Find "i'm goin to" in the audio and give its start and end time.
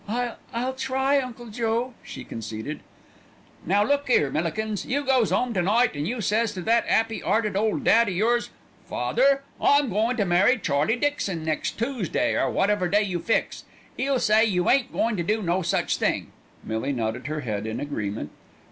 9.61-10.25